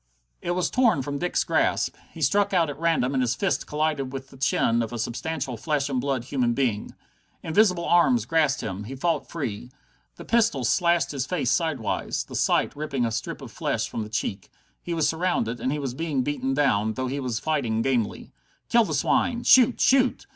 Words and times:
It 0.41 0.55
was 0.55 0.71
torn 0.71 1.03
from 1.03 1.19
Dick's 1.19 1.43
grasp. 1.43 1.95
He 2.11 2.23
struck 2.23 2.55
out 2.55 2.71
at 2.71 2.79
random, 2.79 3.13
and 3.13 3.21
his 3.21 3.35
fist 3.35 3.67
collided 3.67 4.11
with 4.11 4.31
the 4.31 4.37
chin 4.37 4.81
of 4.81 4.91
a 4.91 4.97
substantial 4.97 5.57
flesh 5.57 5.89
and 5.89 6.01
blood 6.01 6.23
human 6.23 6.55
being. 6.55 6.95
Invisible 7.43 7.85
arms 7.85 8.25
grasped 8.25 8.61
him. 8.63 8.85
He 8.85 8.95
fought 8.95 9.29
free. 9.29 9.69
The 10.15 10.25
pistol 10.25 10.63
slashed 10.63 11.11
his 11.11 11.27
face 11.27 11.51
sidewise, 11.51 12.23
the 12.23 12.35
sight 12.35 12.75
ripping 12.75 13.05
a 13.05 13.11
strip 13.11 13.43
of 13.43 13.51
flesh 13.51 13.87
from 13.87 14.01
the 14.01 14.09
cheek. 14.09 14.49
He 14.81 14.95
was 14.95 15.07
surrounded, 15.07 15.59
he 15.69 15.77
was 15.77 15.93
being 15.93 16.23
beaten 16.23 16.55
down, 16.55 16.93
though 16.95 17.05
he 17.05 17.19
was 17.19 17.37
fighting 17.37 17.83
gamely. 17.83 18.31
"Kill 18.69 18.85
the 18.85 18.95
swine! 18.95 19.43
Shoot! 19.43 19.79
Shoot!" 19.79 20.25